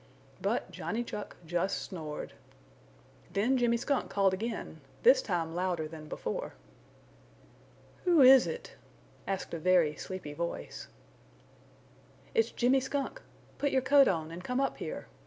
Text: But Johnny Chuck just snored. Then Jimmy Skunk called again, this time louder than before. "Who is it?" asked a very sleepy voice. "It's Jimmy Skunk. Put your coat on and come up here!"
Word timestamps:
But 0.41 0.71
Johnny 0.71 1.03
Chuck 1.03 1.35
just 1.45 1.79
snored. 1.79 2.33
Then 3.31 3.55
Jimmy 3.55 3.77
Skunk 3.77 4.09
called 4.09 4.33
again, 4.33 4.81
this 5.03 5.21
time 5.21 5.53
louder 5.53 5.87
than 5.87 6.07
before. 6.07 6.55
"Who 8.05 8.21
is 8.23 8.47
it?" 8.47 8.77
asked 9.27 9.53
a 9.53 9.59
very 9.59 9.95
sleepy 9.95 10.33
voice. 10.33 10.87
"It's 12.33 12.49
Jimmy 12.49 12.79
Skunk. 12.79 13.21
Put 13.59 13.69
your 13.69 13.83
coat 13.83 14.07
on 14.07 14.31
and 14.31 14.43
come 14.43 14.59
up 14.59 14.77
here!" 14.77 15.05